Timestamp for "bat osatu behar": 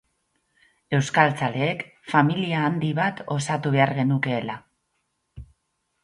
2.99-3.93